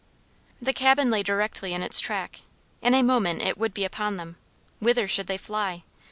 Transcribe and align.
The 0.59 0.73
cabin 0.73 1.11
lay 1.11 1.21
directly 1.21 1.75
in 1.75 1.83
its 1.83 1.99
track. 1.99 2.41
In 2.81 2.95
a 2.95 3.03
moment 3.03 3.43
it 3.43 3.55
would 3.55 3.71
be 3.71 3.83
upon 3.85 4.17
them. 4.17 4.35
Whither 4.79 5.07
should 5.07 5.27
they 5.27 5.37
fly? 5.37 5.83